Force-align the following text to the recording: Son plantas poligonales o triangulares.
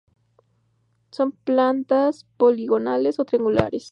Son 1.11 1.31
plantas 1.31 2.25
poligonales 2.37 3.19
o 3.19 3.25
triangulares. 3.25 3.89